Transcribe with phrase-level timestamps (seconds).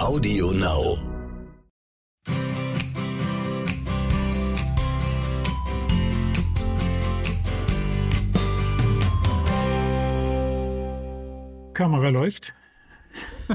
[0.00, 0.96] Audio Now.
[11.74, 12.54] Kamera läuft.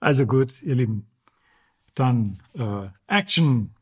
[0.00, 1.06] also gut, ihr Lieben.
[1.94, 3.74] Dann äh, Action.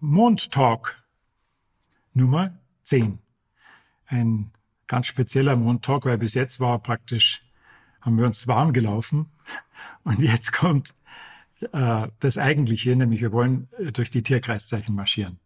[0.00, 1.04] Mondtalk
[2.14, 3.18] Nummer 10.
[4.06, 4.50] Ein
[4.86, 7.42] ganz spezieller Mondtalk, weil bis jetzt war praktisch,
[8.00, 9.26] haben wir uns warm gelaufen.
[10.04, 10.94] Und jetzt kommt
[11.72, 15.38] äh, das Eigentliche, nämlich wir wollen äh, durch die Tierkreiszeichen marschieren.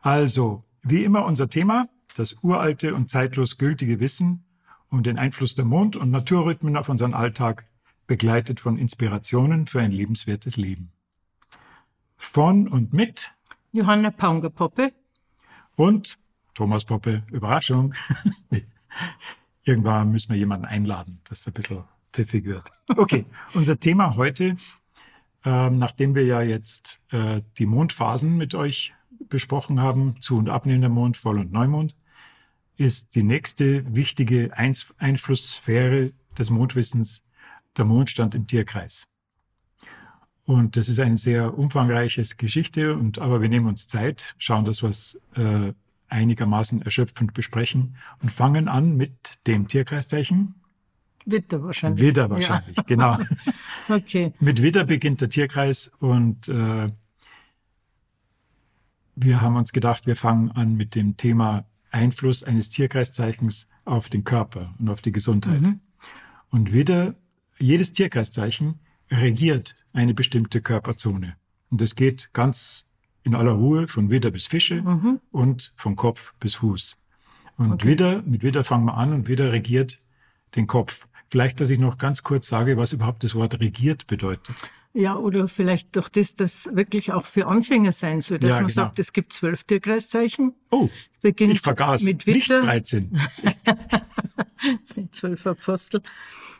[0.00, 4.44] Also, wie immer unser Thema, das uralte und zeitlos gültige Wissen
[4.92, 7.66] um den Einfluss der Mond- und Naturrhythmen auf unseren Alltag,
[8.06, 10.92] begleitet von Inspirationen für ein lebenswertes Leben.
[12.18, 13.32] Von und mit
[13.72, 14.92] Johanna Paungerpoppe
[15.76, 16.18] und
[16.54, 17.94] Thomas Poppe, Überraschung.
[19.64, 22.70] Irgendwann müssen wir jemanden einladen, dass ein bisschen pfiffig wird.
[22.96, 24.56] Okay, unser Thema heute,
[25.44, 28.94] ähm, nachdem wir ja jetzt äh, die Mondphasen mit euch
[29.28, 31.96] besprochen haben, zu und abnehmender Mond, Voll- und Neumond,
[32.76, 37.24] ist die nächste wichtige Einf Einflusssphäre des Mondwissens
[37.76, 39.06] der Mondstand im Tierkreis.
[40.44, 44.82] Und das ist eine sehr umfangreiches Geschichte, und aber wir nehmen uns Zeit, schauen das,
[44.82, 45.72] was äh,
[46.08, 50.54] einigermaßen erschöpfend besprechen und fangen an mit dem Tierkreiszeichen.
[51.24, 52.00] Witter wahrscheinlich.
[52.00, 52.82] Widder wahrscheinlich, ja.
[52.82, 53.18] genau.
[53.88, 54.32] okay.
[54.40, 56.90] Mit Widder beginnt der Tierkreis und äh,
[59.14, 64.24] wir haben uns gedacht, wir fangen an mit dem Thema Einfluss eines Tierkreiszeichens auf den
[64.24, 65.60] Körper und auf die Gesundheit.
[65.60, 65.80] Mhm.
[66.50, 67.14] Und Widder,
[67.58, 71.36] jedes Tierkreiszeichen regiert eine bestimmte Körperzone.
[71.70, 72.84] Und das geht ganz
[73.22, 75.20] in aller Ruhe von Widder bis Fische mhm.
[75.30, 76.96] und von Kopf bis Fuß.
[77.56, 77.88] Und okay.
[77.88, 80.00] Widder, mit Widder fangen wir an und Widder regiert
[80.56, 81.06] den Kopf.
[81.32, 84.54] Vielleicht, dass ich noch ganz kurz sage, was überhaupt das Wort regiert bedeutet.
[84.92, 88.66] Ja, oder vielleicht doch das, das wirklich auch für Anfänger sein soll, dass ja, man
[88.66, 88.74] genau.
[88.74, 90.52] sagt, es gibt zwölf Tierkreiszeichen.
[90.70, 90.90] Oh,
[91.22, 92.58] ich vergaß, mit Widder.
[92.58, 93.18] nicht 13.
[95.12, 96.02] zwölf Apostel.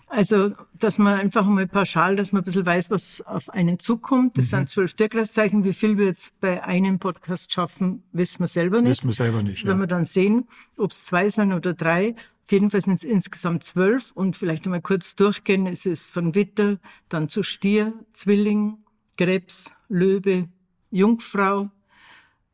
[0.07, 4.39] Also, dass man einfach mal pauschal, dass man ein bisschen weiß, was auf einen zukommt.
[4.39, 4.57] Das mhm.
[4.57, 5.65] sind zwölf Tierkreiszeichen.
[5.65, 8.91] Wie viel wir jetzt bei einem Podcast schaffen, wissen wir selber nicht.
[8.91, 9.59] Wissen wir selber nicht.
[9.59, 10.49] Das werden wir dann sehen,
[10.79, 12.15] ob es zwei sind oder drei.
[12.45, 14.13] Auf jeden Fall sind es insgesamt zwölf.
[14.13, 15.67] Und vielleicht einmal kurz durchgehen.
[15.67, 18.79] Es ist von Witter, dann zu Stier, Zwilling,
[19.17, 20.49] Krebs, Löwe,
[20.91, 21.71] Jungfrau,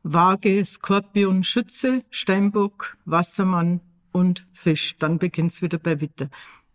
[0.03, 4.97] Waage, Skorpion, Schütze, Steinbock, Wassermann und Fisch.
[4.97, 6.29] Dann beginnt es wieder bei Witter.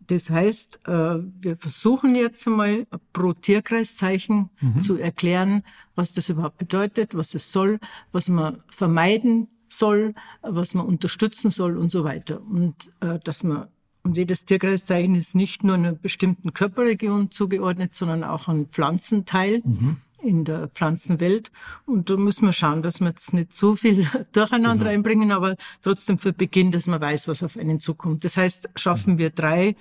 [0.07, 4.81] Das heißt, äh, wir versuchen jetzt einmal pro Tierkreiszeichen mhm.
[4.81, 5.63] zu erklären,
[5.95, 7.79] was das überhaupt bedeutet, was es soll,
[8.11, 12.41] was man vermeiden soll, was man unterstützen soll und so weiter.
[12.41, 13.67] Und äh, dass man
[14.03, 19.61] und jedes Tierkreiszeichen ist nicht nur einer bestimmten Körperregion zugeordnet, sondern auch ein Pflanzenteil.
[19.65, 21.51] Mhm in der Pflanzenwelt.
[21.85, 24.95] Und da müssen wir schauen, dass wir jetzt nicht zu viel durcheinander genau.
[24.95, 28.23] einbringen, aber trotzdem für Beginn, dass man weiß, was auf einen zukommt.
[28.25, 29.17] Das heißt, schaffen mhm.
[29.19, 29.75] wir drei,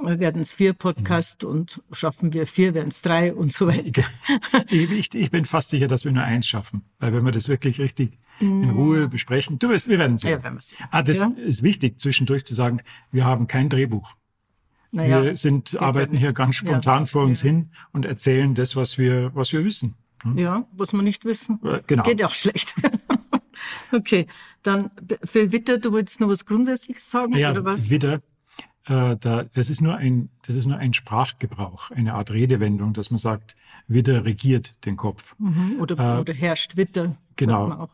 [0.00, 1.50] werden es vier Podcasts mhm.
[1.50, 4.02] und schaffen wir vier, werden es drei und so weiter.
[4.68, 7.78] Ich, ich, bin fast sicher, dass wir nur eins schaffen, weil wenn wir das wirklich
[7.78, 8.70] richtig in mm.
[8.70, 10.30] Ruhe besprechen, du wirst, wir werden sehen.
[10.30, 10.78] Ja, werden sehen.
[10.90, 11.32] Ah, das ja?
[11.36, 14.14] ist wichtig, zwischendurch zu sagen, wir haben kein Drehbuch.
[14.90, 18.76] Naja, wir sind, arbeiten ja hier ganz spontan ja, vor uns hin und erzählen das,
[18.76, 19.94] was wir, was wir wissen.
[20.22, 20.36] Hm?
[20.36, 21.60] Ja, was wir nicht wissen.
[21.64, 22.02] Äh, genau.
[22.02, 22.74] Geht auch schlecht.
[23.92, 24.26] okay,
[24.62, 24.90] dann
[25.24, 27.88] für Witter, du wolltest noch was Grundsätzliches sagen ja, oder was?
[27.88, 28.20] Witter,
[28.86, 33.10] äh, da, das ist nur ein, das ist nur ein Sprachgebrauch, eine Art Redewendung, dass
[33.10, 33.56] man sagt,
[33.86, 35.34] Witter regiert den Kopf.
[35.38, 37.16] Mhm, oder, äh, oder herrscht Witter.
[37.36, 37.88] Genau.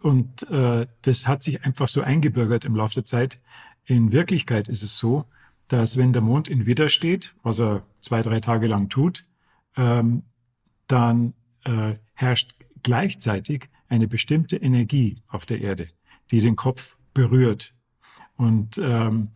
[0.00, 3.40] Und äh, das hat sich einfach so eingebürgert im Laufe der Zeit.
[3.84, 5.26] In Wirklichkeit ist es so,
[5.68, 9.24] dass wenn der Mond in Widder steht, was er zwei, drei Tage lang tut,
[9.76, 10.24] ähm,
[10.86, 11.34] dann
[11.64, 15.88] äh, herrscht gleichzeitig eine bestimmte Energie auf der Erde,
[16.30, 17.74] die den Kopf berührt.
[18.36, 19.30] Und ähm,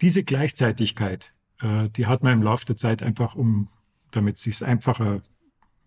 [0.00, 3.68] diese Gleichzeitigkeit, äh, die hat man im Laufe der Zeit einfach, um,
[4.10, 5.22] damit es sich einfacher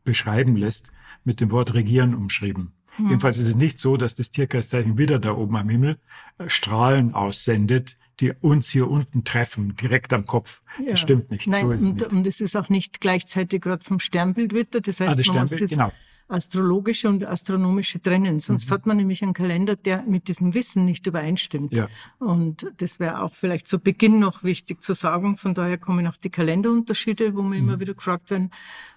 [0.03, 0.91] beschreiben lässt,
[1.23, 2.73] mit dem Wort regieren umschrieben.
[2.97, 3.07] Hm.
[3.07, 5.97] Jedenfalls ist es nicht so, dass das Tierkreiszeichen wieder da oben am Himmel
[6.37, 10.61] äh, Strahlen aussendet, die uns hier unten treffen, direkt am Kopf.
[10.79, 10.91] Ja.
[10.91, 11.47] Das stimmt nicht.
[11.47, 12.13] Nein, so und, nicht.
[12.13, 14.81] und es ist auch nicht gleichzeitig gerade vom Sternbild wieder.
[14.81, 15.91] Das heißt, ah, man muss das genau
[16.27, 18.39] astrologische und astronomische trennen.
[18.39, 18.73] Sonst mhm.
[18.73, 21.73] hat man nämlich einen Kalender, der mit diesem Wissen nicht übereinstimmt.
[21.73, 21.87] Ja.
[22.19, 25.37] Und das wäre auch vielleicht zu Beginn noch wichtig zu sagen.
[25.37, 27.53] Von daher kommen auch die Kalenderunterschiede, wo wir mhm.
[27.53, 28.51] immer wieder gefragt werden.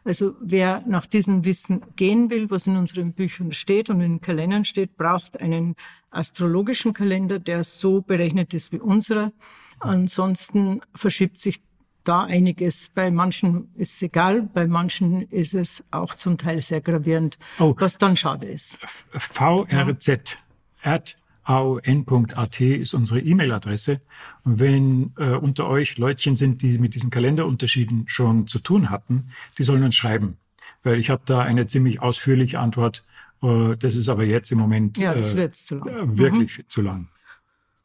[0.04, 4.20] Also wer nach diesem Wissen gehen will, was in unseren Büchern steht und in den
[4.20, 5.76] Kalendern steht, braucht einen
[6.10, 9.32] astrologischen Kalender, der so berechnet ist wie unserer.
[9.78, 11.62] Ansonsten verschiebt sich
[12.04, 12.90] da einiges.
[12.94, 17.74] Bei manchen ist es egal, bei manchen ist es auch zum Teil sehr gravierend, oh.
[17.78, 18.78] was dann schade ist.
[19.12, 20.36] VRZ
[20.82, 24.00] at aon.at ist unsere E-Mail-Adresse.
[24.44, 29.30] Und wenn äh, unter euch Leutchen sind, die mit diesen Kalenderunterschieden schon zu tun hatten,
[29.58, 30.36] die sollen uns schreiben.
[30.82, 33.04] Weil ich habe da eine ziemlich ausführliche Antwort.
[33.42, 35.88] Äh, das ist aber jetzt im Moment ja, das zu lang.
[35.88, 36.68] Äh, wirklich mhm.
[36.68, 37.08] zu lang.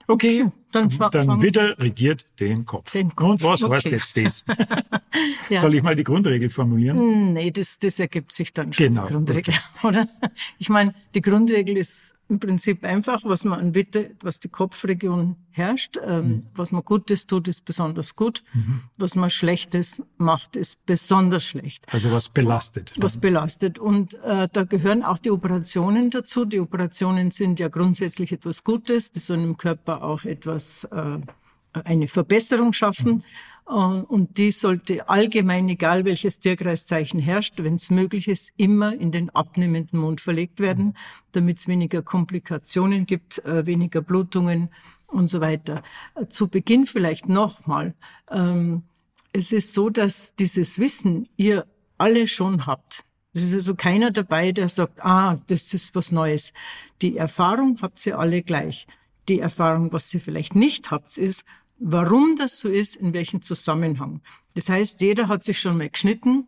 [0.08, 2.92] Okay, dann, dann wieder regiert den Kopf.
[2.92, 3.32] Den Kopf.
[3.32, 3.76] Und was okay.
[3.76, 4.46] heißt jetzt das?
[5.50, 5.58] ja.
[5.58, 6.98] Soll ich mal die Grundregel formulieren?
[6.98, 8.88] Hm, nee, das, das ergibt sich dann schon.
[8.88, 9.08] Genau.
[9.08, 9.60] Die Grundregel, okay.
[9.88, 10.08] oder?
[10.58, 15.36] Ich meine, die Grundregel ist im Prinzip einfach, was man an Witte, was die Kopfregion
[15.52, 15.98] herrscht.
[16.04, 16.44] Ähm, mhm.
[16.56, 18.44] Was man Gutes tut, ist besonders gut.
[18.54, 18.82] Mhm.
[18.98, 21.86] Was man Schlechtes macht, ist besonders schlecht.
[21.92, 22.94] Also was belastet.
[22.98, 23.78] Was belastet.
[23.78, 26.46] Und äh, da gehören auch die Operationen dazu.
[26.46, 29.12] Die Operationen sind ja grundsätzlich etwas Gutes.
[29.12, 31.20] Die sollen im Körper auch etwas, äh,
[31.74, 33.18] eine Verbesserung schaffen.
[33.18, 33.24] Mhm.
[33.68, 39.12] Äh, und die sollte allgemein, egal welches Tierkreiszeichen herrscht, wenn es möglich ist, immer in
[39.12, 40.96] den abnehmenden Mund verlegt werden,
[41.32, 44.70] damit es weniger Komplikationen gibt, äh, weniger Blutungen
[45.08, 45.84] und so weiter.
[46.16, 47.96] Äh, zu Beginn vielleicht nochmal.
[48.30, 48.84] Ähm,
[49.34, 51.66] es ist so, dass dieses Wissen ihr
[51.98, 53.04] alle schon habt.
[53.34, 56.54] Es ist also keiner dabei, der sagt, ah, das ist was Neues.
[57.02, 58.88] Die Erfahrung habt ihr alle gleich.
[59.28, 61.44] Die Erfahrung, was ihr vielleicht nicht habt, ist,
[61.78, 64.22] warum das so ist, in welchem Zusammenhang.
[64.54, 66.48] Das heißt, jeder hat sich schon mal geschnitten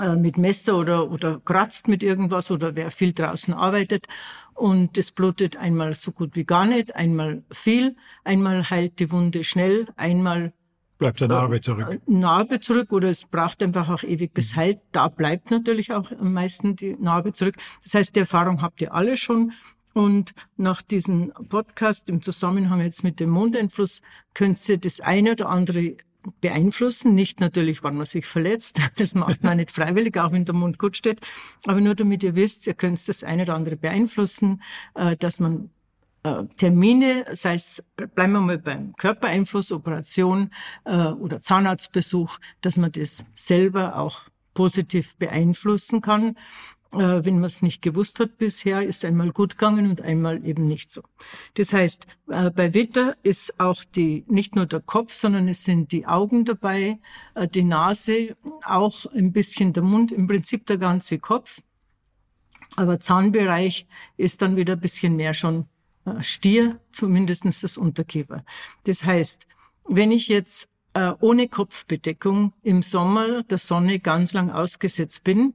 [0.00, 4.06] äh, mit Messer oder, oder kratzt mit irgendwas oder wer viel draußen arbeitet
[4.54, 9.42] und das blutet einmal so gut wie gar nicht, einmal viel, einmal heilt die Wunde
[9.42, 10.52] schnell, einmal
[10.98, 11.88] bleibt der Narbe zurück.
[11.90, 14.80] Äh, Narbe zurück oder es braucht einfach auch ewig bis heilt.
[14.92, 17.56] Da bleibt natürlich auch am meisten die Narbe zurück.
[17.82, 19.52] Das heißt, die Erfahrung habt ihr alle schon.
[20.00, 24.00] Und nach diesem Podcast im Zusammenhang jetzt mit dem Mondeinfluss
[24.32, 25.98] könnt ihr das eine oder andere
[26.40, 27.14] beeinflussen.
[27.14, 28.80] Nicht natürlich, wann man sich verletzt.
[28.96, 31.20] Das macht man nicht freiwillig, auch wenn der Mund gut steht.
[31.66, 34.62] Aber nur damit ihr wisst, ihr könnt das eine oder andere beeinflussen,
[34.94, 35.68] äh, dass man
[36.22, 40.50] äh, Termine, sei es, bleiben wir mal beim Körpereinfluss, Operation
[40.86, 44.22] äh, oder Zahnarztbesuch, dass man das selber auch
[44.54, 46.36] positiv beeinflussen kann
[46.92, 50.90] wenn man es nicht gewusst hat bisher, ist einmal gut gegangen und einmal eben nicht
[50.90, 51.02] so.
[51.54, 55.92] Das heißt, äh, bei Witter ist auch die, nicht nur der Kopf, sondern es sind
[55.92, 56.98] die Augen dabei,
[57.34, 61.60] äh, die Nase, auch ein bisschen der Mund, im Prinzip der ganze Kopf.
[62.76, 65.66] Aber Zahnbereich ist dann wieder ein bisschen mehr schon
[66.06, 68.44] äh, Stier, zumindestens das Unterkiefer.
[68.84, 69.46] Das heißt,
[69.88, 75.54] wenn ich jetzt äh, ohne Kopfbedeckung im Sommer der Sonne ganz lang ausgesetzt bin,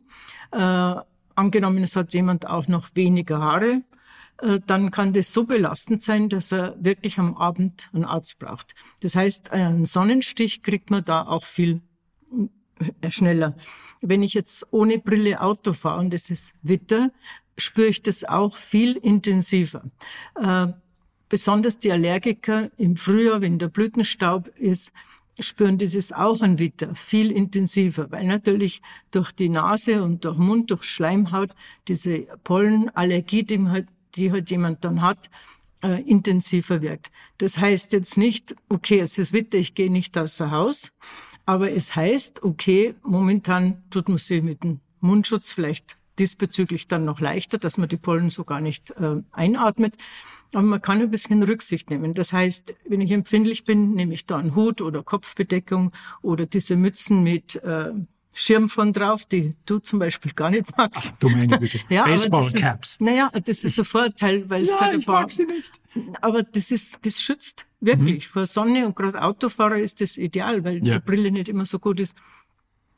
[0.52, 0.96] äh,
[1.36, 3.84] angenommen, es hat jemand auch noch weniger Haare,
[4.42, 8.76] äh, dann kann das so belastend sein, dass er wirklich am Abend einen Arzt braucht.
[9.02, 11.82] Das heißt, einen Sonnenstich kriegt man da auch viel
[13.02, 13.56] äh, schneller.
[14.02, 17.12] Wenn ich jetzt ohne Brille Auto fahre und es ist Witter,
[17.58, 19.84] spüre ich das auch viel intensiver.
[20.36, 20.68] Äh,
[21.30, 24.92] besonders die Allergiker im Frühjahr, wenn der Blütenstaub ist,
[25.40, 31.52] spüren dieses Witter viel intensiver, weil natürlich durch die Nase und durch Mund, durch Schleimhaut
[31.88, 35.30] diese Pollenallergie, die halt, die halt jemand dann hat,
[35.84, 37.12] äh, intensiver wirkt.
[37.38, 40.92] Das heißt jetzt nicht, okay, es ist Witter, ich gehe nicht außer Haus,
[41.46, 47.20] aber es heißt, okay, momentan tut man sich mit dem Mundschutz vielleicht diesbezüglich dann noch
[47.20, 49.96] leichter, dass man die Pollen so gar nicht äh, einatmet.
[50.54, 52.14] Aber man kann ein bisschen Rücksicht nehmen.
[52.14, 55.92] Das heißt, wenn ich empfindlich bin, nehme ich da einen Hut oder Kopfbedeckung
[56.22, 57.92] oder diese Mützen mit äh,
[58.32, 61.12] Schirm von drauf, die du zum Beispiel gar nicht magst.
[61.14, 61.80] Ach, du meine bitte.
[61.90, 63.00] ja, Baseball-Caps.
[63.00, 65.72] Naja, das ist ein Vorteil, weil es ja, ich mag sie nicht.
[66.22, 68.32] Aber das ist, das schützt wirklich mhm.
[68.32, 70.96] vor Sonne und gerade Autofahrer ist das ideal, weil ja.
[70.96, 72.18] die Brille nicht immer so gut ist.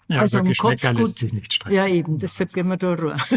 [0.08, 1.76] Ja, also am Kopf lässt sich nicht streiten.
[1.76, 3.18] Ja, eben, deshalb gehen wir da Ruhe.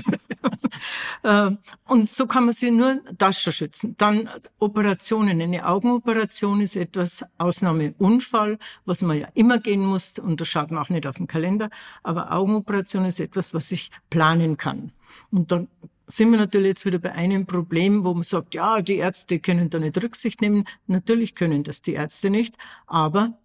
[1.23, 1.51] Äh,
[1.87, 3.97] und so kann man sich nur das schon schützen.
[3.99, 5.43] Dann Operationen.
[5.43, 10.83] Eine Augenoperation ist etwas Ausnahmeunfall, was man ja immer gehen muss und das schaut man
[10.83, 11.69] auch nicht auf den Kalender.
[12.03, 14.93] Aber Augenoperation ist etwas, was ich planen kann.
[15.31, 15.69] Und dann
[16.07, 19.71] sind wir natürlich jetzt wieder bei einem Problem, wo man sagt, ja, die Ärzte können
[19.71, 20.65] da nicht Rücksicht nehmen.
[20.87, 23.39] Natürlich können das die Ärzte nicht, aber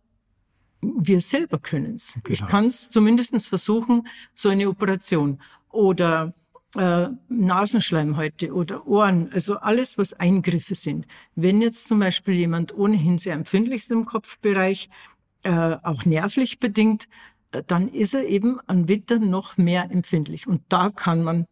[0.97, 2.13] wir selber können es.
[2.23, 2.29] Genau.
[2.29, 5.39] Ich kann es zumindest versuchen, so eine Operation
[5.69, 6.33] oder
[6.75, 11.05] äh, Nasenschleimhäute oder Ohren, also alles, was Eingriffe sind.
[11.35, 14.89] Wenn jetzt zum Beispiel jemand ohnehin sehr empfindlich ist im Kopfbereich,
[15.43, 17.07] äh, auch nervlich bedingt,
[17.51, 20.47] äh, dann ist er eben an Witter noch mehr empfindlich.
[20.47, 21.45] Und da kann man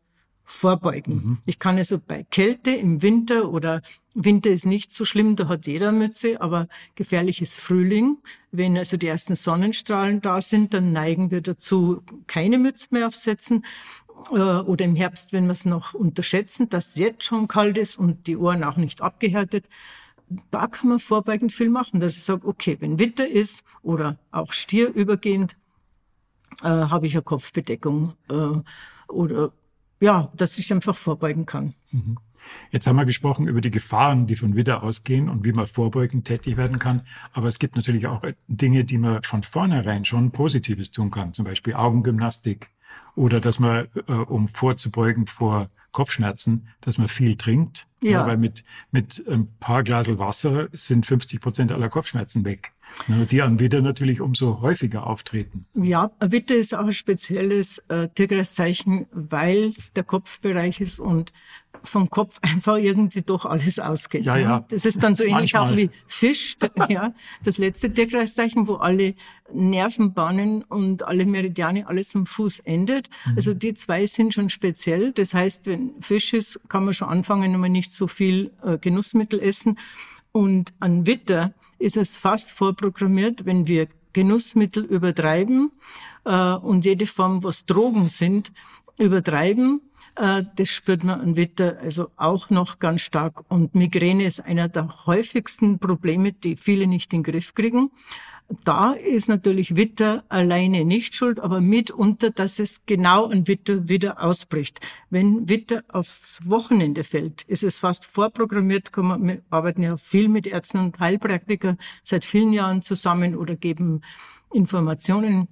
[0.46, 1.16] vorbeugen.
[1.16, 1.38] Mhm.
[1.46, 3.82] Ich kann also bei Kälte im Winter oder
[4.14, 8.18] Winter ist nicht so schlimm, da hat jeder Mütze, aber gefährlich ist Frühling.
[8.52, 13.66] Wenn also die ersten Sonnenstrahlen da sind, dann neigen wir dazu, keine Mütze mehr aufsetzen.
[14.32, 17.98] Äh, oder im Herbst, wenn wir es noch unterschätzen, dass es jetzt schon kalt ist
[17.98, 19.66] und die Ohren auch nicht abgehärtet.
[20.52, 24.52] Da kann man vorbeugend viel machen, dass ich sage, okay, wenn Winter ist oder auch
[24.52, 25.56] Stier übergehend,
[26.62, 29.52] äh, habe ich eine Kopfbedeckung äh, oder
[30.04, 31.76] ja, dass ich einfach vorbeugen kann.
[31.92, 32.18] Mhm.
[32.72, 36.28] Jetzt haben wir gesprochen über die Gefahren, die von Widder ausgehen und wie man vorbeugend
[36.28, 37.04] tätig werden kann.
[37.32, 41.32] Aber es gibt natürlich auch Dinge, die man von vornherein schon Positives tun kann.
[41.32, 42.70] Zum Beispiel Augengymnastik
[43.16, 47.88] oder dass man, äh, um vorzubeugen vor Kopfschmerzen, dass man viel trinkt.
[48.02, 48.28] Ja.
[48.28, 52.73] weil mit, mit ein paar Glasel Wasser sind 50 Prozent aller Kopfschmerzen weg.
[53.08, 55.66] Die an Witter natürlich umso häufiger auftreten.
[55.76, 61.34] Ja, Witter ist auch ein spezielles äh, Tierkreiszeichen, weil es der Kopfbereich ist und
[61.84, 64.26] vom Kopf einfach irgendwie doch alles ausgeht.
[64.26, 64.66] Ja, ja.
[64.70, 65.74] Das ist dann so ähnlich Manchmal.
[65.74, 66.56] auch wie Fisch,
[66.90, 69.16] ja, das letzte Tierkreiszeichen, wo alle
[69.52, 73.10] Nervenbahnen und alle Meridiane, alles am Fuß endet.
[73.26, 73.34] Mhm.
[73.36, 75.12] Also die zwei sind schon speziell.
[75.12, 78.78] Das heißt, wenn Fisch ist, kann man schon anfangen, wenn man nicht so viel äh,
[78.78, 79.78] Genussmittel essen.
[80.32, 85.72] Und an Witter ist es fast vorprogrammiert, wenn wir Genussmittel übertreiben
[86.24, 88.52] äh, und jede Form, was Drogen sind,
[88.98, 89.82] übertreiben,
[90.16, 93.44] äh, das spürt man an Witter also auch noch ganz stark.
[93.50, 97.92] Und Migräne ist einer der häufigsten Probleme, die viele nicht in den Griff kriegen.
[98.64, 104.22] Da ist natürlich Witter alleine nicht schuld, aber mitunter, dass es genau an Witter wieder
[104.22, 104.80] ausbricht.
[105.10, 108.96] Wenn Witter aufs Wochenende fällt, ist es fast vorprogrammiert.
[108.96, 114.02] Wir arbeiten ja viel mit Ärzten und Heilpraktikern seit vielen Jahren zusammen oder geben
[114.52, 115.48] Informationen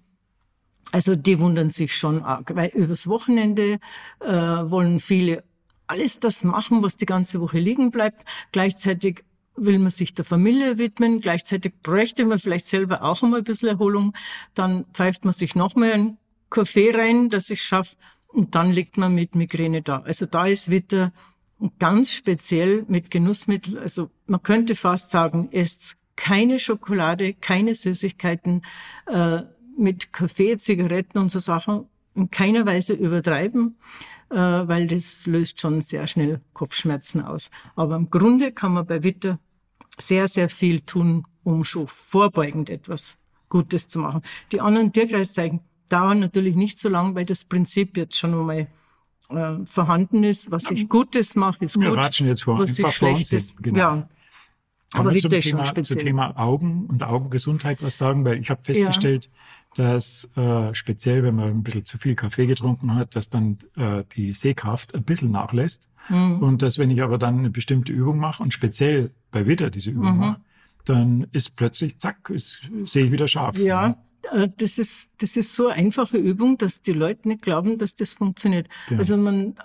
[0.92, 3.80] also die wundern sich schon arg, weil übers Wochenende
[4.20, 5.44] äh, wollen viele
[5.88, 8.24] alles das machen, was die ganze Woche liegen bleibt.
[8.52, 9.24] Gleichzeitig
[9.56, 13.70] will man sich der Familie widmen, gleichzeitig bräuchte man vielleicht selber auch einmal ein bisschen
[13.70, 14.14] Erholung.
[14.54, 16.18] Dann pfeift man sich noch mal einen
[16.50, 17.96] Kaffee rein, dass ich schaffe,
[18.28, 20.02] und dann liegt man mit Migräne da.
[20.02, 21.12] Also da ist wieder
[21.80, 23.78] ganz speziell mit Genussmittel.
[23.78, 28.64] Also man könnte fast sagen, esst keine Schokolade, keine Süßigkeiten,
[29.08, 29.42] äh,
[29.78, 33.78] mit Kaffee, Zigaretten und so Sachen in keiner Weise übertreiben,
[34.36, 37.50] weil das löst schon sehr schnell Kopfschmerzen aus.
[37.76, 39.40] Aber im Grunde kann man bei Witter
[39.98, 43.18] sehr, sehr viel tun, um schon vorbeugend etwas
[43.50, 44.22] Gutes zu machen.
[44.52, 45.60] Die anderen Tierkreiszeichen
[45.90, 48.68] dauern natürlich nicht so lang, weil das Prinzip jetzt schon einmal
[49.30, 50.52] äh, vorhanden ist.
[50.52, 51.84] Was ich Gutes mache, ist gut.
[51.84, 53.78] Wir ratschen jetzt vor, was ich Schlechtes, genau.
[53.78, 54.10] ja,
[54.94, 59.32] aber zum Thema, zum Thema Augen und Augengesundheit was sagen, weil ich habe festgestellt, ja
[59.76, 64.04] dass äh, speziell, wenn man ein bisschen zu viel Kaffee getrunken hat, dass dann äh,
[64.16, 65.90] die Sehkraft ein bisschen nachlässt.
[66.10, 66.40] Mhm.
[66.40, 69.92] Und dass wenn ich aber dann eine bestimmte Übung mache und speziell bei Witter diese
[69.92, 70.20] Übung mhm.
[70.20, 70.42] mache,
[70.86, 73.58] dann ist plötzlich, zack, ist, sehe ich wieder scharf.
[73.58, 73.98] Ja, ne?
[74.32, 77.96] Äh, das ist, das ist so eine einfache Übung, dass die Leute nicht glauben, dass
[77.96, 78.68] das funktioniert.
[78.90, 78.98] Ja.
[78.98, 79.56] Also man,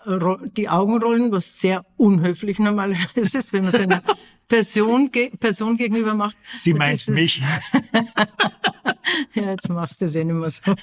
[0.56, 4.02] die Augen rollen, was sehr unhöflich normalerweise ist, wenn man seiner
[4.49, 5.11] Person,
[5.41, 6.37] Person gegenüber macht.
[6.57, 7.43] Sie meint mich.
[9.35, 10.75] ja, jetzt machst du das eh nicht mehr so.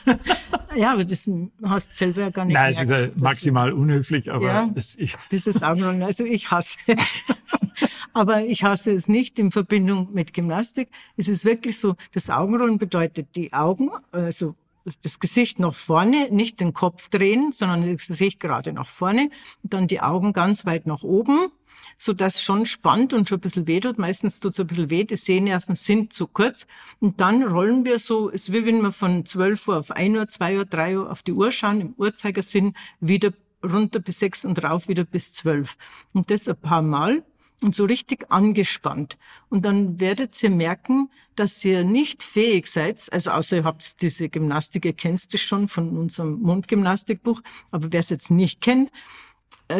[0.76, 1.30] ja, aber das
[1.64, 4.70] hast du selber ja gar nicht Nein, gemerkt, es ist ja maximal unhöflich, aber ja,
[4.74, 5.16] das, ich.
[5.32, 7.24] dieses Augenrollen, also ich hasse es.
[8.14, 10.90] aber ich hasse es nicht in Verbindung mit Gymnastik.
[11.16, 14.56] Es ist wirklich so, das Augenrollen bedeutet die Augen, also
[15.02, 19.30] das Gesicht nach vorne, nicht den Kopf drehen, sondern das Gesicht gerade nach vorne,
[19.64, 21.52] und dann die Augen ganz weit nach oben
[21.98, 23.98] so dass schon spannt und schon ein bisschen weh tut.
[23.98, 26.68] Meistens tut es ein bisschen weh, die Sehnerven sind zu kurz.
[27.00, 30.18] Und dann rollen wir so, es ist wie wenn wir von 12 Uhr auf 1
[30.18, 34.46] Uhr, 2 Uhr, 3 Uhr auf die Uhr schauen, im Uhrzeigersinn wieder runter bis 6
[34.46, 35.78] und rauf wieder bis 12.
[36.14, 37.24] Und das ein paar Mal
[37.64, 39.18] und so richtig angespannt.
[39.50, 44.30] Und dann werdet ihr merken, dass ihr nicht fähig seid, also außer ihr habt diese
[44.30, 48.92] Gymnastik, ihr kennt es schon von unserem Mundgymnastikbuch, aber wer es jetzt nicht kennt,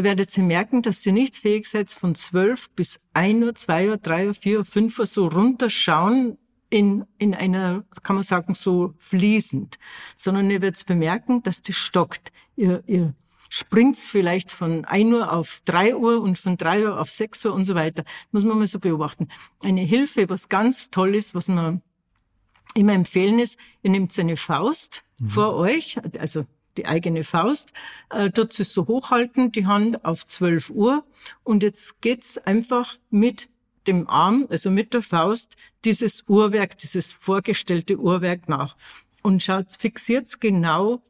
[0.02, 3.98] werdet ihr merken, dass ihr nicht fähig seid, von 12 bis 1 Uhr, 2 Uhr,
[3.98, 6.38] 3 Uhr, 4 Uhr, 5 Uhr so runterschauen
[6.70, 9.78] in, in einer, kann man sagen, so fließend,
[10.16, 12.32] sondern ihr werdet bemerken, dass das stockt.
[12.56, 13.14] Ihr, ihr
[13.50, 17.54] springt vielleicht von 1 Uhr auf 3 Uhr und von 3 Uhr auf 6 Uhr
[17.54, 18.04] und so weiter.
[18.32, 19.28] muss man mal so beobachten.
[19.62, 21.84] Eine Hilfe, was ganz toll ist, was man
[22.74, 25.30] immer empfehlen ist, ihr nehmt eine Faust mhm.
[25.30, 26.46] vor euch, also
[26.78, 27.74] die eigene Faust,
[28.10, 31.04] äh, dort es so hochhalten, die Hand auf 12 Uhr
[31.44, 33.50] und jetzt geht's einfach mit
[33.88, 38.76] dem Arm, also mit der Faust, dieses Uhrwerk, dieses vorgestellte Uhrwerk nach
[39.22, 41.02] und schaut, fixiert genau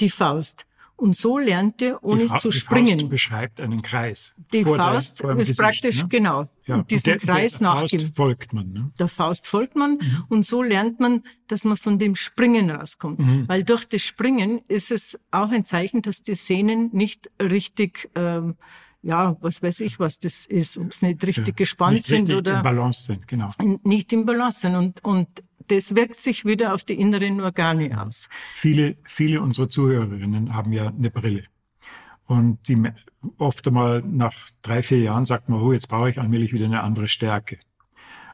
[0.00, 0.66] die Faust.
[1.00, 2.98] Und so lernt er, ohne die zu springen.
[2.98, 4.34] Die Faust beschreibt einen Kreis.
[4.52, 6.08] Die Faust der, ist Gesicht, praktisch, ne?
[6.08, 6.74] genau, ja.
[6.74, 8.06] und diesen und der, Kreis der, der nachgeben.
[8.06, 8.72] Faust folgt man.
[8.72, 8.92] Ne?
[8.98, 10.24] Der Faust folgt man mhm.
[10.28, 13.18] und so lernt man, dass man von dem Springen rauskommt.
[13.18, 13.48] Mhm.
[13.48, 18.10] Weil durch das Springen ist es auch ein Zeichen, dass die Sehnen nicht richtig...
[18.14, 18.56] Ähm,
[19.02, 22.24] ja, was weiß ich, was das ist, ob es nicht richtig ja, gespannt nicht sind
[22.24, 23.48] richtig oder im Balance sind, genau.
[23.82, 25.28] Nicht im Balance sind und und
[25.68, 28.28] das wirkt sich wieder auf die inneren Organe aus.
[28.52, 31.44] Viele, viele unserer Zuhörerinnen haben ja eine Brille.
[32.26, 32.80] Und die
[33.38, 36.82] oft einmal nach drei, vier Jahren sagt man, oh, jetzt brauche ich allmählich wieder eine
[36.82, 37.58] andere Stärke.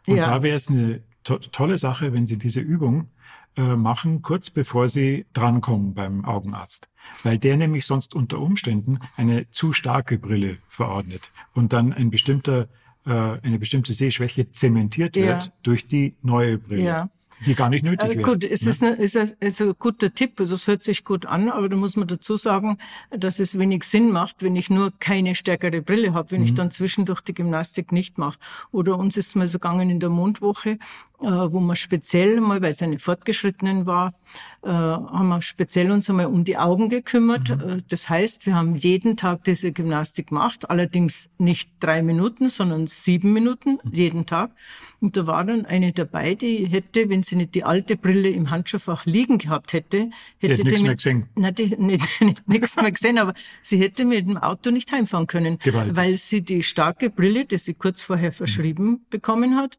[0.07, 0.27] Und ja.
[0.27, 3.09] da wäre es eine to tolle Sache, wenn Sie diese Übung
[3.57, 6.89] äh, machen, kurz bevor Sie drankommen beim Augenarzt.
[7.23, 12.69] Weil der nämlich sonst unter Umständen eine zu starke Brille verordnet und dann ein bestimmter,
[13.07, 15.53] äh, eine bestimmte Sehschwäche zementiert wird ja.
[15.63, 16.83] durch die neue Brille.
[16.83, 17.11] Ja
[17.45, 18.23] die gar nicht nötig äh, wäre.
[18.23, 18.71] Gut, es ne?
[18.71, 21.69] ist, eine, ist, ein, ist ein guter Tipp, also es hört sich gut an, aber
[21.69, 22.79] da muss man dazu sagen,
[23.11, 26.47] dass es wenig Sinn macht, wenn ich nur keine stärkere Brille habe, wenn mhm.
[26.47, 28.39] ich dann zwischendurch die Gymnastik nicht mache.
[28.73, 30.79] Oder uns ist mal so gegangen in der Mondwoche,
[31.19, 34.15] wo man speziell mal, weil es eine Fortgeschrittenen war,
[34.63, 37.49] äh, haben wir speziell uns einmal um die Augen gekümmert.
[37.49, 37.71] Mhm.
[37.71, 42.87] Äh, das heißt, wir haben jeden Tag diese Gymnastik gemacht, allerdings nicht drei Minuten, sondern
[42.87, 43.93] sieben Minuten mhm.
[43.93, 44.51] jeden Tag.
[45.01, 48.51] Und da war dann eine dabei, die hätte, wenn sie nicht die alte Brille im
[48.51, 51.29] Handschuhfach liegen gehabt hätte, hätte die, nichts mehr gesehen.
[51.35, 55.27] Nein, die nicht, nicht nichts mehr gesehen, aber sie hätte mit dem Auto nicht heimfahren
[55.27, 55.97] können, Gewaltig.
[55.97, 59.01] weil sie die starke Brille, die sie kurz vorher verschrieben mhm.
[59.11, 59.79] bekommen hat,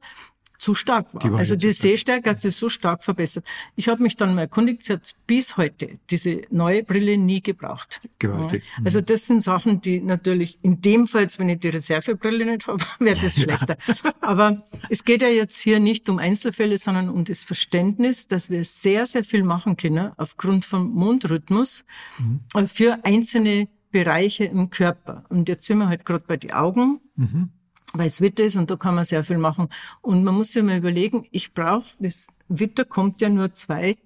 [0.57, 1.21] zu stark war.
[1.21, 3.45] Die war also die Sehstärke hat sich so stark verbessert.
[3.75, 8.01] Ich habe mich dann mal erkundigt, sie hat bis heute diese neue Brille nie gebraucht.
[8.19, 8.63] Gewaltig.
[8.77, 8.85] Ja.
[8.85, 12.83] Also das sind Sachen, die natürlich in dem Fall, wenn ich die Reservebrille nicht habe,
[12.99, 13.77] wäre das schlechter.
[13.87, 14.13] Ja.
[14.21, 18.63] Aber es geht ja jetzt hier nicht um Einzelfälle, sondern um das Verständnis, dass wir
[18.63, 21.85] sehr, sehr viel machen können aufgrund vom Mondrhythmus
[22.17, 22.67] mhm.
[22.67, 25.23] für einzelne Bereiche im Körper.
[25.29, 26.99] Und jetzt sind wir halt gerade bei den Augen.
[27.15, 27.51] Mhm
[27.93, 29.69] weil es Witter ist und da kann man sehr viel machen.
[30.01, 33.97] Und man muss sich mal überlegen, ich brauche, das Witter kommt ja nur zwei,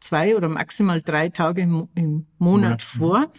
[0.00, 2.98] zwei oder maximal drei Tage im, im Monat ja.
[2.98, 3.32] vor.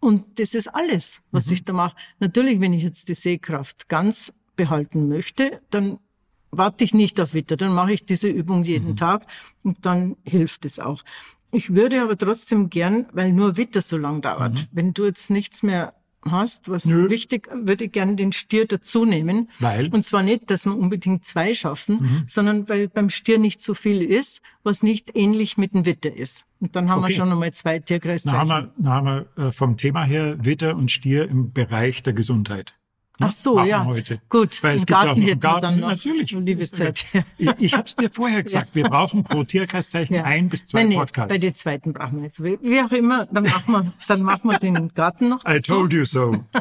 [0.00, 1.52] Und das ist alles, was mhm.
[1.54, 1.96] ich da mache.
[2.18, 5.98] Natürlich, wenn ich jetzt die Sehkraft ganz behalten möchte, dann
[6.50, 8.96] warte ich nicht auf Witter, dann mache ich diese Übung jeden mhm.
[8.96, 9.26] Tag
[9.62, 11.02] und dann hilft es auch.
[11.52, 14.68] Ich würde aber trotzdem gern, weil nur Witter so lang dauert, mhm.
[14.72, 17.08] wenn du jetzt nichts mehr hast, was Nö.
[17.10, 19.50] wichtig, würde ich gerne den Stier dazu nehmen.
[19.58, 19.88] Weil?
[19.88, 22.22] Und zwar nicht, dass wir unbedingt zwei schaffen, mhm.
[22.26, 26.46] sondern weil beim Stier nicht so viel ist, was nicht ähnlich mit dem Witter ist.
[26.60, 27.10] Und dann haben okay.
[27.10, 28.48] wir schon einmal zwei Tierkreiszeichen.
[28.48, 32.02] Dann haben wir, dann haben wir äh, vom Thema her Witter und Stier im Bereich
[32.02, 32.74] der Gesundheit.
[33.18, 33.84] Ach so, ja.
[33.84, 34.20] Heute.
[34.28, 36.32] Gut, Weil es im gibt Garten auch im Garten, dann noch natürlich.
[36.32, 37.06] Liebe Zeit.
[37.38, 40.24] Ich, ich habe es dir vorher gesagt, wir brauchen pro Tierkreiszeichen ja.
[40.24, 41.32] ein bis zwei nein, Podcasts.
[41.32, 42.42] Bei den zweiten brauchen wir jetzt.
[42.42, 45.56] Wie auch immer, dann machen wir, dann machen wir den Garten noch dazu.
[45.56, 46.44] I told you so.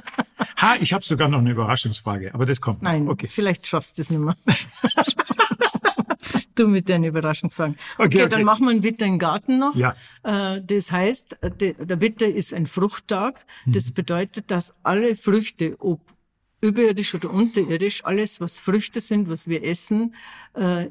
[0.62, 2.82] Ha, ich habe sogar noch eine Überraschungsfrage, aber das kommt.
[2.82, 3.28] Nein, okay.
[3.28, 4.36] vielleicht schaffst du es nicht mehr.
[6.56, 7.78] du mit deinen Überraschungsfragen.
[7.98, 9.76] Okay, okay, okay, dann machen wir einen Witter im Garten noch.
[9.76, 9.96] Ja.
[10.24, 13.46] Äh, das heißt, der Witter ist ein Fruchttag.
[13.66, 13.94] Das mhm.
[13.96, 16.02] bedeutet, dass alle Früchte, ob
[16.68, 20.16] überirdisch oder unterirdisch, alles, was Früchte sind, was wir essen,
[20.54, 20.88] äh,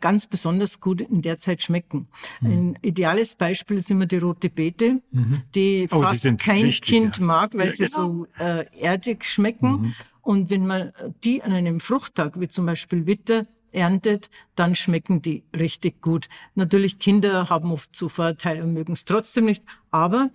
[0.00, 2.08] ganz besonders gut in der Zeit schmecken.
[2.40, 2.50] Mhm.
[2.50, 5.42] Ein ideales Beispiel ist immer die rote Beete, mhm.
[5.54, 7.24] die oh, fast die kein wichtig, Kind ja.
[7.24, 8.26] mag, weil ja, sie genau.
[8.38, 9.70] so äh, erdig schmecken.
[9.70, 9.94] Mhm.
[10.22, 10.92] Und wenn man
[11.24, 16.28] die an einem Fruchttag, wie zum Beispiel Witter, erntet, dann schmecken die richtig gut.
[16.54, 20.30] Natürlich Kinder haben oft so Vorteile und mögen es trotzdem nicht, aber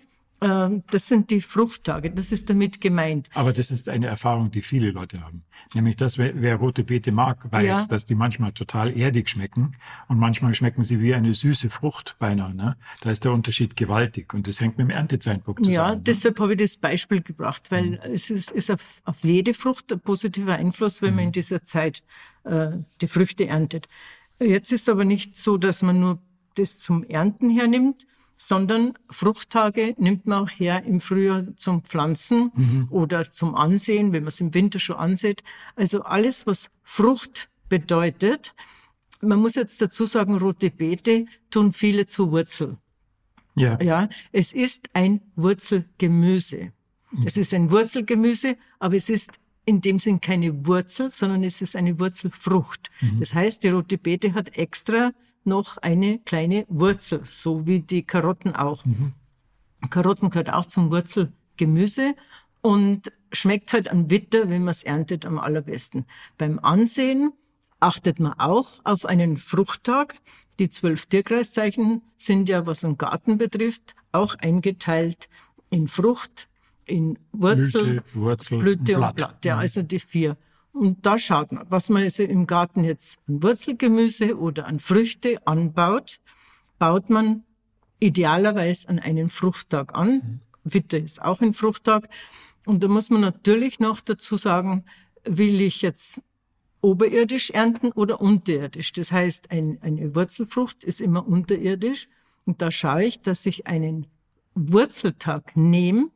[0.48, 3.30] das sind die Fruchttage, das ist damit gemeint.
[3.34, 5.44] Aber das ist eine Erfahrung, die viele Leute haben.
[5.74, 7.88] Nämlich, dass wer, wer rote Beete mag, weiß, ja.
[7.88, 9.76] dass die manchmal total erdig schmecken
[10.08, 12.54] und manchmal schmecken sie wie eine süße Frucht beinahe.
[12.54, 12.78] Ne?
[13.02, 15.76] Da ist der Unterschied gewaltig und das hängt mit dem Erntezeitpunkt zusammen.
[15.76, 16.02] Ja, ne?
[16.02, 18.00] deshalb habe ich das Beispiel gebracht, weil mhm.
[18.14, 21.16] es ist, ist auf, auf, jede Frucht ein positiver Einfluss, wenn mhm.
[21.16, 22.04] man in dieser Zeit
[22.44, 23.88] äh, die Früchte erntet.
[24.40, 26.20] Jetzt ist aber nicht so, dass man nur
[26.56, 28.06] das zum Ernten hernimmt,
[28.36, 32.88] sondern Fruchttage nimmt man auch her im Frühjahr zum Pflanzen mhm.
[32.90, 35.44] oder zum Ansehen, wenn man es im Winter schon ansieht.
[35.76, 38.54] Also alles, was Frucht bedeutet.
[39.22, 42.78] Man muss jetzt dazu sagen, rote Beete tun viele zu Wurzel.
[43.56, 43.82] Ja.
[43.82, 46.74] Ja, es ist ein Wurzelgemüse.
[47.12, 47.24] Mhm.
[47.26, 49.32] Es ist ein Wurzelgemüse, aber es ist
[49.66, 52.92] in dem Sinn keine Wurzel, sondern es ist eine Wurzelfrucht.
[53.02, 53.20] Mhm.
[53.20, 55.14] Das heißt, die rote Beete hat extra
[55.46, 58.84] noch eine kleine Wurzel, so wie die Karotten auch.
[58.86, 59.14] Mhm.
[59.90, 62.16] Karotten gehört auch zum Wurzelgemüse
[62.62, 66.06] und schmeckt halt an Witter, wenn man es erntet, am allerbesten.
[66.38, 67.34] Beim Ansehen
[67.80, 70.16] achtet man auch auf einen Fruchttag.
[70.58, 75.28] Die zwölf Tierkreiszeichen sind ja, was einen Garten betrifft, auch eingeteilt
[75.70, 76.48] in Frucht,
[76.86, 79.16] in Wurzel, Blüte, Wurzel, Blüte und Blatt.
[79.18, 79.46] Blatt.
[79.46, 79.60] Ja, Mhm.
[79.62, 80.38] also die vier.
[80.76, 85.40] Und da schaut man, was man also im Garten jetzt an Wurzelgemüse oder an Früchte
[85.48, 86.20] anbaut,
[86.80, 87.46] baut man
[88.02, 90.42] idealerweise an einen Fruchttag an.
[90.66, 92.10] Witter ist auch ein Fruchttag.
[92.66, 94.84] Und da muss man natürlich noch dazu sagen,
[95.24, 96.22] will ich jetzt
[96.82, 98.92] oberirdisch ernten oder unterirdisch.
[98.92, 102.10] Das heißt, ein, eine Wurzelfrucht ist immer unterirdisch.
[102.44, 104.08] Und da schaue ich, dass ich einen
[104.56, 106.10] Wurzeltag nehme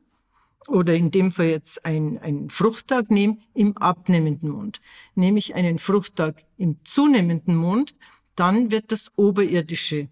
[0.70, 4.80] oder in dem Fall jetzt ein, einen Fruchttag nehme im abnehmenden Mond.
[5.14, 7.94] Nehme ich einen Fruchttag im zunehmenden Mond,
[8.36, 10.08] dann wird das Oberirdische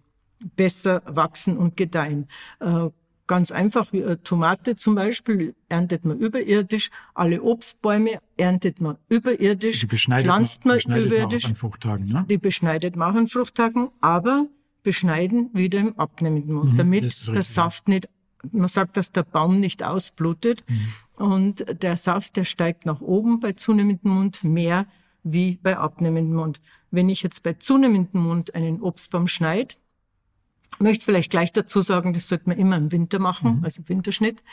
[0.55, 2.27] besser wachsen und gedeihen.
[2.59, 2.89] Äh,
[3.27, 6.89] ganz einfach, wie Tomate zum Beispiel, erntet man überirdisch.
[7.13, 9.79] Alle Obstbäume erntet man überirdisch.
[9.81, 11.45] Die beschneidet pflanzt man, man beschneidet man auch überirdisch.
[11.45, 12.05] an Fruchttagen.
[12.07, 12.25] Ne?
[12.29, 14.47] Die beschneidet man auch an Fruchttagen, aber
[14.83, 18.07] beschneiden wieder im abnehmenden Mund, Mhm, damit der Saft nicht,
[18.51, 20.63] man sagt, dass der Baum nicht ausblutet.
[20.67, 20.87] Mhm.
[21.25, 24.85] Und der Saft, der steigt nach oben bei zunehmendem Mund mehr
[25.23, 26.61] wie bei abnehmendem Mund.
[26.91, 29.75] Wenn ich jetzt bei zunehmendem Mund einen Obstbaum schneide,
[30.79, 33.63] möchte vielleicht gleich dazu sagen, das sollte man immer im Winter machen, Mhm.
[33.63, 34.43] also Winterschnitt.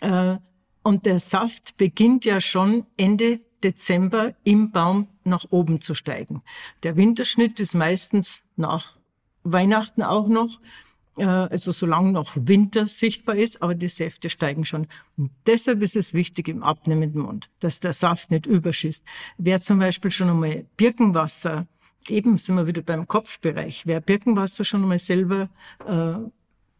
[0.00, 0.36] Äh,
[0.84, 6.42] Und der Saft beginnt ja schon Ende Dezember im Baum nach oben zu steigen.
[6.82, 8.96] Der Winterschnitt ist meistens nach
[9.44, 10.60] Weihnachten auch noch,
[11.22, 14.86] also solange noch Winter sichtbar ist, aber die Säfte steigen schon.
[15.16, 19.04] Und deshalb ist es wichtig im abnehmenden Mund, dass der Saft nicht überschießt.
[19.36, 21.66] Wer zum Beispiel schon einmal Birkenwasser,
[22.08, 25.48] eben sind wir wieder beim Kopfbereich, wer Birkenwasser schon einmal selber
[25.86, 26.14] äh,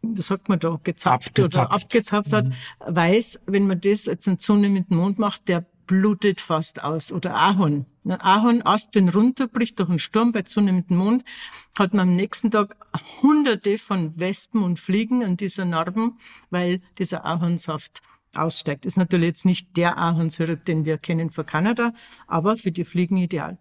[0.03, 2.33] wie sagt man da, gezapft oder Abgezapft.
[2.33, 2.45] abgezapft hat,
[2.85, 7.11] weiß, wenn man das jetzt einen zunehmenden Mond macht, der blutet fast aus.
[7.11, 7.85] Oder Ahorn.
[8.05, 11.23] Ein Ahornast, wenn runterbricht durch einen Sturm bei zunehmendem Mond,
[11.77, 12.75] hat man am nächsten Tag
[13.21, 16.17] hunderte von Wespen und Fliegen an dieser Narben,
[16.49, 18.01] weil dieser Ahornsaft
[18.33, 18.85] aussteigt.
[18.85, 21.93] Ist natürlich jetzt nicht der Ahornsirup, den wir kennen von Kanada,
[22.27, 23.57] aber für die Fliegen ideal.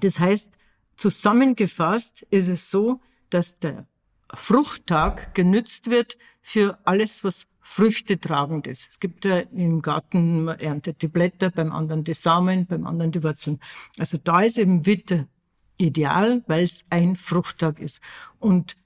[0.00, 0.52] Das heißt,
[0.96, 3.86] zusammengefasst ist es so, dass der
[4.34, 8.88] Fruchttag genützt wird für alles, was Früchte tragend ist.
[8.90, 13.12] Es gibt ja im Garten, man erntet die Blätter, beim anderen die Samen, beim anderen
[13.12, 13.60] die Wurzeln.
[13.98, 15.28] Also da ist eben Witte
[15.76, 18.00] ideal, weil es ein Fruchttag ist.
[18.40, 18.76] Und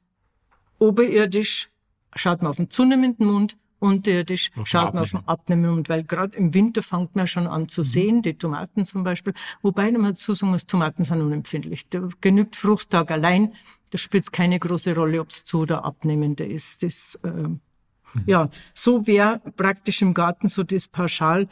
[0.81, 1.71] oberirdisch
[2.16, 5.75] schaut man auf den zunehmenden Mund, unterirdisch Auf schaut man auf den abnehmenden.
[5.77, 9.33] Mund, weil gerade im Winter fängt man schon an zu sehen, die Tomaten zum Beispiel.
[9.62, 11.88] Wobei man dazu sagen muss, Tomaten sind unempfindlich.
[11.88, 13.55] Da genügt Fruchttag allein.
[13.90, 16.83] Da spielt es keine große Rolle, ob es zu oder abnehmende ist.
[16.83, 17.49] Das, äh,
[18.27, 21.48] Ja, so wäre praktisch im Garten so das Pauschal.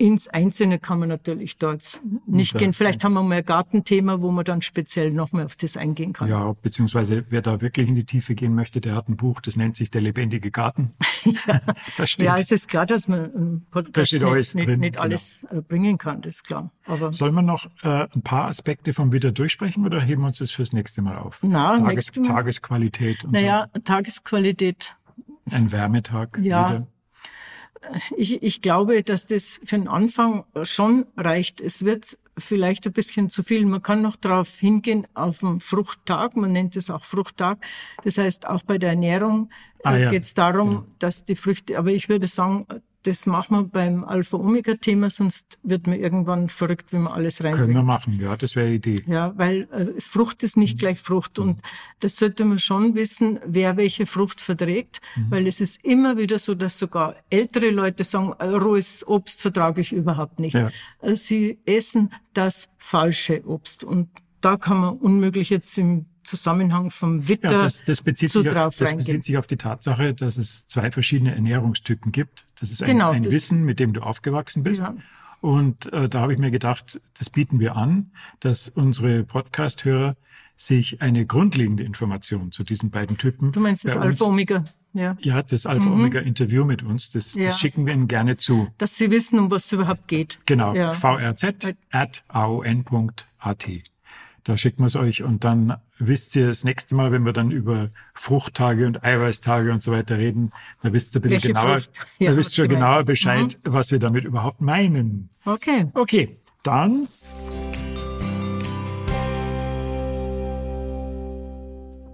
[0.00, 2.58] Ins Einzelne kann man natürlich dort nicht Ja.
[2.60, 2.72] gehen.
[2.72, 6.28] Vielleicht haben wir mal ein Gartenthema, wo man dann speziell nochmal auf das eingehen kann.
[6.28, 9.56] Ja, beziehungsweise wer da wirklich in die Tiefe gehen möchte, der hat ein Buch, das
[9.56, 10.92] nennt sich Der lebendige Garten.
[11.96, 14.68] da steht, Ja, es ist klar, dass man im Da Podcast steht nicht, alles nicht,
[14.68, 15.02] drin, nicht genau.
[15.02, 16.70] alles äh, bringen kann, das ist klar.
[16.86, 20.38] Aber Soll man noch äh, ein paar Aspekte vom Witter durchsprechen oder heben wir uns
[20.38, 21.40] das fürs nächste Mal auf?
[21.42, 22.22] Na, Tages, Mal.
[22.24, 24.97] Tagesqualität und naja, Tagesqualität, so.
[25.50, 26.68] Ein Wärmetag Ja.
[26.70, 26.86] wieder.
[28.16, 31.60] ich, ich glaube, dass das für den Anfang schon reicht.
[31.60, 33.64] Es wird vielleicht ein bisschen zu viel.
[33.66, 36.36] Man kann noch darauf hingehen auf den Fruchttag.
[36.36, 37.58] Man nennt es auch Fruchttag.
[38.04, 39.50] Das heißt, auch bei der Ernährung
[39.84, 40.10] Ah, äh, ja.
[40.10, 42.66] geht es darum, dass die Früchte, aber ich würde sagen,
[43.08, 47.74] das machen wir beim Alpha-Omega-Thema, sonst wird man irgendwann verrückt, wenn man alles Können reinbringt.
[47.74, 49.02] wir machen, ja, das wäre Idee.
[49.06, 51.38] Ja, weil äh, Frucht ist nicht gleich Frucht.
[51.38, 51.60] Und
[52.00, 55.00] das sollte man schon wissen, wer welche Frucht verträgt.
[55.30, 59.80] Weil es ist immer wieder so, dass sogar ältere Leute sagen, äh, rohes Obst vertrage
[59.80, 60.54] ich überhaupt nicht.
[60.54, 60.70] Ja.
[61.00, 63.84] Äh, Sie essen das falsche Obst.
[63.84, 64.08] Und
[64.40, 68.50] da kann man unmöglich jetzt im Zusammenhang vom Witter Ja, das, das, bezieht so sich
[68.54, 69.06] auf, das reingehen.
[69.06, 72.46] bezieht sich auf die Tatsache, dass es zwei verschiedene Ernährungstypen gibt.
[72.60, 74.82] Das ist ein, Genau, ein das- Wissen, mit dem du aufgewachsen bist.
[74.82, 74.94] Ja.
[75.40, 78.10] Und äh, da habe ich mir gedacht, das bieten wir an,
[78.40, 80.16] dass unsere Podcast-Hörer
[80.56, 83.52] sich eine grundlegende Information zu diesen beiden Typen.
[83.52, 85.16] Du meinst das Alpha-Omega, ja.
[85.20, 87.44] Ja, das Alpha-Omega-Interview mit uns, das, Ja.
[87.44, 88.66] das schicken wir Ihnen gerne zu.
[88.78, 90.40] Dass Sie wissen, um was es überhaupt geht.
[90.46, 90.92] Genau, Ja.
[90.92, 91.44] vrz
[91.92, 93.66] at aon.at.
[94.48, 97.50] Da schicken wir es euch und dann wisst ihr das nächste Mal, wenn wir dann
[97.50, 101.80] über Fruchttage und Eiweißtage und so weiter reden, da wisst ihr ein bisschen Welche genauer?
[102.18, 103.06] Ja, da wisst schon gemeint genauer ist.
[103.06, 105.28] Bescheid, was wir damit überhaupt meinen.
[105.44, 105.88] Okay.
[105.92, 107.08] Okay, dann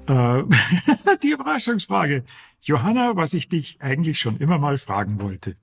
[0.08, 0.42] äh,
[1.22, 2.24] die Überraschungsfrage.
[2.62, 5.54] Johanna, was ich dich eigentlich schon immer mal fragen wollte.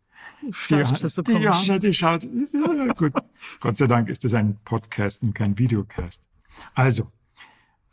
[0.42, 1.34] Die, schon so die.
[1.34, 3.12] Johanna, die schaut, ja, gut.
[3.60, 6.31] Gott sei Dank ist das ein Podcast und kein Videocast.
[6.74, 7.12] Also,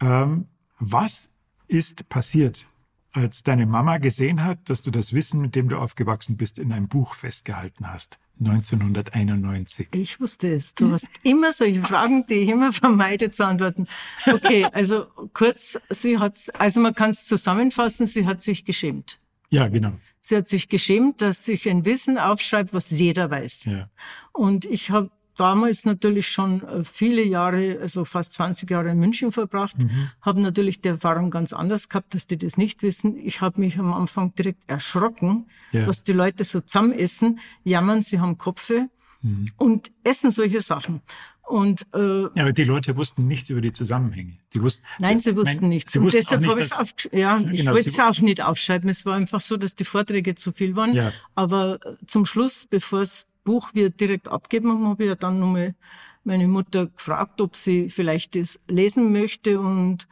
[0.00, 0.46] ähm,
[0.78, 1.28] was
[1.66, 2.66] ist passiert
[3.12, 6.72] als deine Mama gesehen hat, dass du das Wissen, mit dem du aufgewachsen bist, in
[6.72, 8.18] einem Buch festgehalten hast.
[8.40, 9.88] 1991.
[9.92, 10.74] Ich wusste es.
[10.74, 13.88] Du hast immer solche Fragen, die ich immer vermeide zu antworten.
[14.26, 19.18] Okay, also kurz, sie hat, also man kann es zusammenfassen, sie hat sich geschämt.
[19.50, 19.92] Ja, genau.
[20.20, 23.64] Sie hat sich geschämt, dass ich ein Wissen aufschreibe, was jeder weiß.
[23.64, 23.88] Ja.
[24.32, 29.32] Und ich habe damals natürlich schon äh, viele Jahre, also fast 20 Jahre in München
[29.32, 30.10] verbracht, mhm.
[30.20, 33.16] habe natürlich die Erfahrung ganz anders gehabt, dass die das nicht wissen.
[33.16, 35.86] Ich habe mich am Anfang direkt erschrocken, ja.
[35.86, 38.88] was die Leute so zusammen essen, jammern, sie haben Kopfe
[39.22, 39.50] mhm.
[39.56, 41.00] und essen solche Sachen.
[41.48, 44.36] Und, äh, ja, aber die Leute wussten nichts über die Zusammenhänge.
[44.52, 45.92] Die wussten, nein, sie wussten nein, nichts.
[45.92, 47.18] Sie und deshalb habe ich es aufgeschrieben.
[47.18, 48.90] Ja, ja, ich genau, wollte es auch nicht aufschreiben.
[48.90, 50.92] Es war einfach so, dass die Vorträge zu viel waren.
[50.92, 51.10] Ja.
[51.34, 55.74] Aber zum Schluss, bevor es Buch wir direkt abgeben haben, habe ich ja dann nochmal
[56.22, 60.06] meine Mutter gefragt, ob sie vielleicht das lesen möchte und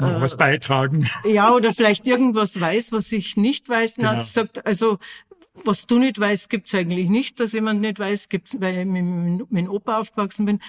[0.00, 1.06] äh, was beitragen.
[1.24, 3.96] Ja, oder vielleicht irgendwas weiß, was ich nicht weiß.
[3.96, 4.08] Genau.
[4.08, 4.98] hat gesagt, also
[5.62, 9.52] was du nicht weißt, gibt's eigentlich nicht, dass jemand nicht weiß, gibt's, weil ich mit
[9.52, 10.60] meinem Opa aufgewachsen bin.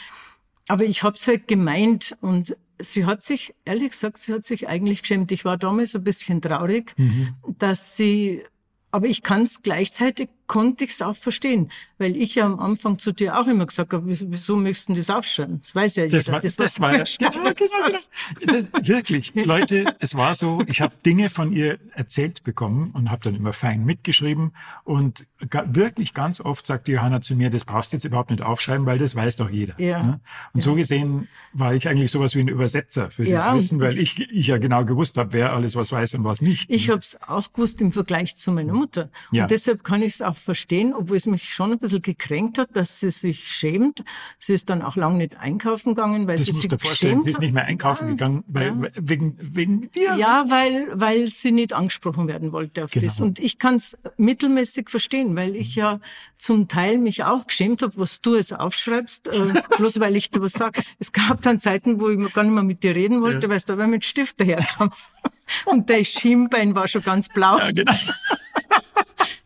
[0.67, 5.01] Aber ich hab's halt gemeint und sie hat sich, ehrlich gesagt, sie hat sich eigentlich
[5.01, 5.31] geschämt.
[5.31, 7.33] Ich war damals ein bisschen traurig, mhm.
[7.57, 8.43] dass sie
[8.91, 12.99] aber ich kann es gleichzeitig, konnte ich es auch verstehen, weil ich ja am Anfang
[12.99, 15.61] zu dir auch immer gesagt habe, wieso, wieso möchten das aufschreiben?
[15.61, 16.33] Das weiß ja das jeder.
[16.33, 18.09] War, das, das war ja Standardsatz.
[18.37, 18.53] Genau.
[18.53, 23.21] Das, wirklich, Leute, es war so, ich habe Dinge von ihr erzählt bekommen und habe
[23.23, 24.51] dann immer fein mitgeschrieben
[24.83, 28.85] und wirklich ganz oft sagt Johanna zu mir, das brauchst du jetzt überhaupt nicht aufschreiben,
[28.85, 29.79] weil das weiß doch jeder.
[29.79, 30.03] Ja.
[30.03, 30.19] Ne?
[30.53, 30.65] Und ja.
[30.65, 34.19] so gesehen war ich eigentlich sowas wie ein Übersetzer für ja, das Wissen, weil ich,
[34.19, 36.69] ich ja genau gewusst habe, wer alles was weiß und was nicht.
[36.69, 39.09] Ich habe es auch gewusst im Vergleich zu meiner Mutter.
[39.31, 42.75] Und deshalb kann ich es auch verstehen, obwohl es mich schon ein bisschen gekränkt hat,
[42.75, 44.03] dass sie sich schämt.
[44.37, 47.21] Sie ist dann auch lange nicht einkaufen gegangen, weil das sie sich vorstellen.
[47.21, 48.91] Sie ist nicht mehr einkaufen ja, gegangen, weil, ja.
[48.95, 50.15] wegen, wegen dir.
[50.15, 53.05] Ja, weil, weil sie nicht angesprochen werden wollte auf genau.
[53.05, 53.21] das.
[53.21, 55.99] Und ich kann es mittelmäßig verstehen, weil ich ja
[56.37, 60.41] zum Teil mich auch geschämt habe, was du es aufschreibst, äh, bloß weil ich dir
[60.41, 60.81] was sage.
[60.99, 63.49] Es gab dann Zeiten, wo ich gar nicht mehr mit dir reden wollte, ja.
[63.49, 65.11] weil du aber mit Stift daherkommst.
[65.65, 67.57] Und der Schienbein war schon ganz blau.
[67.57, 67.93] Ja, genau.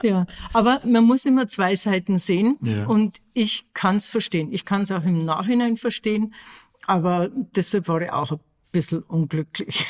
[0.06, 2.86] Ja, aber man muss immer zwei Seiten sehen ja.
[2.86, 4.52] und ich kann es verstehen.
[4.52, 6.34] Ich kann es auch im Nachhinein verstehen,
[6.86, 8.40] aber deshalb war ich auch ein
[8.72, 9.86] bisschen unglücklich.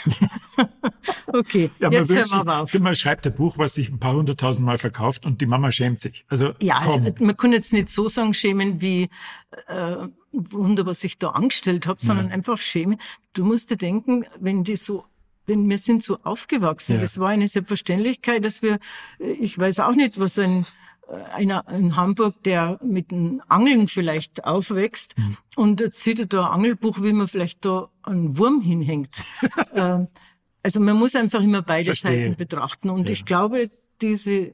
[1.27, 2.73] okay, ja, jetzt hören wir aber auf.
[2.79, 6.01] Man schreibt ein Buch, was sich ein paar hunderttausend Mal verkauft und die Mama schämt
[6.01, 6.23] sich.
[6.29, 9.09] Also, ja, also, man kann jetzt nicht so sagen schämen wie
[9.67, 12.33] äh, Wunder, was ich da angestellt habe, sondern ja.
[12.33, 12.99] einfach schämen.
[13.33, 15.05] Du musst dir denken, wenn die so
[15.47, 16.95] denn wir sind so aufgewachsen.
[16.95, 17.01] Ja.
[17.01, 18.79] Das war eine Selbstverständlichkeit, dass wir,
[19.19, 20.65] ich weiß auch nicht, was ein
[21.33, 25.37] einer in Hamburg, der mit dem Angeln vielleicht aufwächst mhm.
[25.55, 29.21] und jetzt sieht er da ein Angelbuch, wie man vielleicht da einen Wurm hinhängt.
[29.73, 30.07] Ähm,
[30.63, 32.29] also man muss einfach immer beide Verstehe.
[32.29, 33.13] Seiten betrachten und ja.
[33.13, 33.69] ich glaube,
[34.01, 34.53] diese,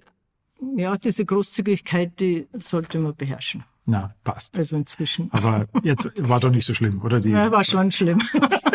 [0.75, 3.63] ja, diese Großzügigkeit, die sollte man beherrschen.
[3.85, 4.57] Na, passt.
[4.57, 5.29] Also inzwischen.
[5.31, 7.19] Aber jetzt war doch nicht so schlimm, oder?
[7.19, 8.21] Die ja, war schon schlimm.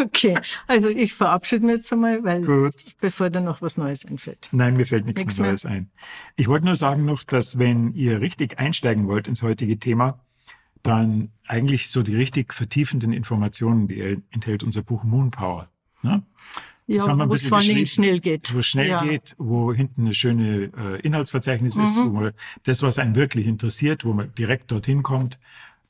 [0.00, 2.84] okay, also ich verabschiede mich jetzt einmal, weil Gut.
[3.00, 4.48] bevor da noch was Neues einfällt.
[4.52, 5.72] Nein, mir fällt nichts, nichts Neues mehr.
[5.72, 5.90] ein.
[6.36, 10.20] Ich wollte nur sagen noch, dass wenn ihr richtig einsteigen wollt ins heutige Thema,
[10.82, 15.68] dann eigentlich so die richtig vertiefenden Informationen, die enthält unser Buch Moonpower.
[16.02, 16.22] Ne?
[16.88, 18.54] Das ja, wo es vor allen Dingen schnell geht.
[18.54, 19.02] Wo es schnell ja.
[19.02, 21.84] geht, wo hinten eine schöne äh, Inhaltsverzeichnis mhm.
[21.84, 25.40] ist, wo man das, was einen wirklich interessiert, wo man direkt dorthin kommt,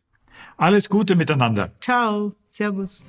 [0.58, 1.71] Alles Gute miteinander.
[1.82, 2.34] Ciao.
[2.50, 3.06] Servus.